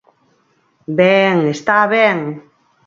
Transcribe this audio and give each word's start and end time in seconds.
Ben, 0.99 1.35
está 1.55 1.79
ben. 1.93 2.19